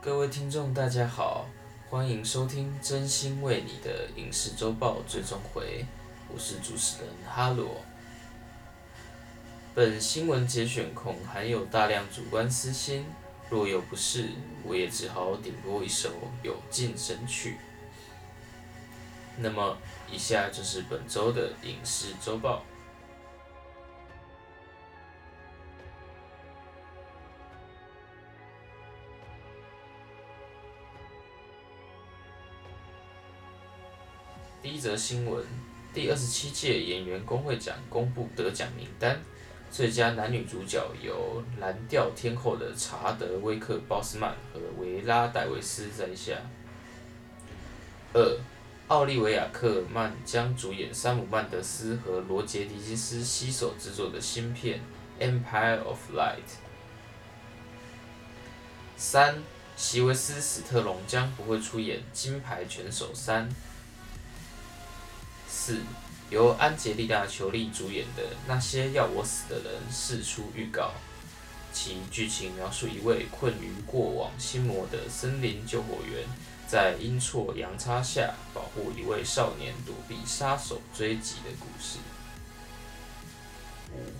[0.00, 1.46] 各位听众，大家好，
[1.90, 5.84] 欢迎收听《真心为你的影视周报》最终回，
[6.32, 7.82] 我是主持人哈罗。
[9.74, 13.04] 本新闻节选恐含有大量主观私心，
[13.50, 14.28] 若有不是，
[14.64, 16.10] 我也只好点播一首
[16.42, 17.56] 有劲神曲。
[19.38, 19.76] 那么，
[20.10, 22.62] 以下就是本周的影视周报。
[34.66, 35.44] 第一则新闻：
[35.94, 39.16] 第二十七届演员工会奖公布得奖名单，
[39.70, 46.32] 最佳男女主角由蓝调天后的查德威克·鲍斯曼和维拉·戴维斯在下。
[48.12, 48.38] 二，
[48.88, 54.80] 奥利维亚·克尔曼将主演山姆·曼德斯和罗杰·狄金斯携手制作的新片
[55.22, 56.38] 《Empire of Light》。
[58.96, 59.36] 三，
[59.76, 63.48] 席维斯·史特龙将不会出演《金牌拳手三》。
[65.56, 65.80] 四，
[66.28, 70.92] 由安吉丽娜·裘丽主演的《那些要我死的人》释出预告，
[71.72, 76.28] 其剧情描述一位困于过往心魔的森林救火员，
[76.68, 81.98] 在阴错阳差下保护一位少年躲避杀手追击的故事。
[83.94, 84.12] 五，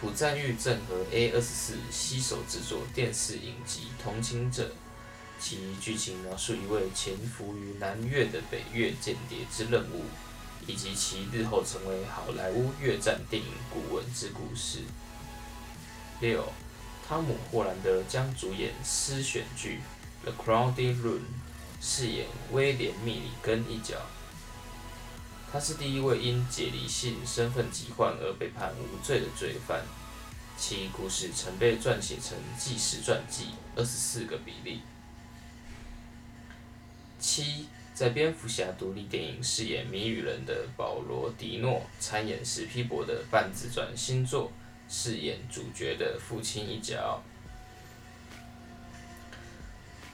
[0.00, 4.68] 朴赞玉正和 A 二十四携手制作电视影集《同情者》，
[5.40, 10.04] 其剧情描述一位潜伏于南越的北越间谍之任务。
[10.66, 14.80] 以及其日后成为好莱坞越战电影顾问之故事。
[16.20, 16.52] 六，
[17.06, 19.80] 汤姆·霍兰德将主演诗选剧
[20.24, 21.18] 《The Crowded Room》，
[21.80, 23.96] 饰演威廉·密里根一角。
[25.52, 29.84] 他是第一位因解离性身份疾患而被判无罪的罪犯，
[30.56, 34.80] 其故事曾被撰写成纪实传记，二十四个比例。
[37.20, 37.66] 七。
[37.94, 44.50] 在蝙蝠侠独立电影饰演谜语人的保罗·迪诺参演史皮博的半自传新作，
[44.88, 47.22] 饰演主角的父亲一角。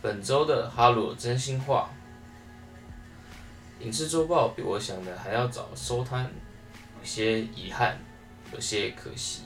[0.03, 1.89] 本周的哈罗真心话，
[3.81, 6.31] 影视周报比我想的还要早收摊，
[7.01, 7.99] 有些遗憾，
[8.53, 9.45] 有些可惜，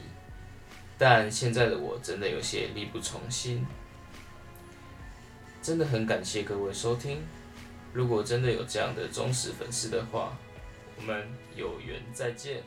[0.99, 3.65] 但现在的我真的有些力不从心，
[5.63, 7.23] 真的很感谢各位收听。
[7.95, 10.37] 如果真的有这样的忠实粉丝的话，
[10.97, 12.63] 我们有缘再见。